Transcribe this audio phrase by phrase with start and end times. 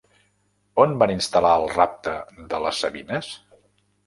[0.85, 2.15] On van instal·lar El rapte
[2.55, 3.31] de les Sabines?